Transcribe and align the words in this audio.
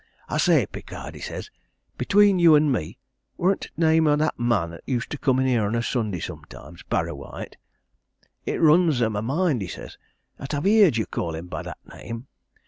'I 0.29 0.37
say, 0.37 0.65
Pickard,' 0.65 1.13
he 1.13 1.21
says, 1.21 1.51
'between 1.95 2.39
you 2.39 2.55
an' 2.55 2.71
me, 2.71 2.97
worrn't 3.37 3.61
t' 3.61 3.69
name 3.77 4.07
o' 4.07 4.15
that 4.15 4.39
man 4.39 4.73
'at 4.73 4.81
used 4.87 5.11
to 5.11 5.17
come 5.19 5.37
in 5.39 5.45
here 5.45 5.63
on 5.63 5.75
a 5.75 5.83
Sunday 5.83 6.19
sometimes, 6.19 6.81
Parrawhite? 6.81 7.57
It 8.47 8.59
runs 8.59 8.99
a' 9.03 9.11
my 9.11 9.21
mind,' 9.21 9.61
he 9.61 9.67
says, 9.67 9.99
''at 10.39 10.55
I've 10.55 10.63
heerd 10.65 10.97
you 10.97 11.05
call 11.05 11.35
him 11.35 11.45
by 11.49 11.61
that 11.61 11.77
name.' 11.87 12.25